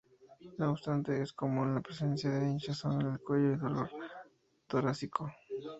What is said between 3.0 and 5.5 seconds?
en el cuello y dolor torácico.